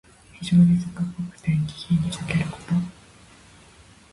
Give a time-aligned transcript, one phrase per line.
[0.33, 2.73] 非情に俗っぽくて、気品にかけること。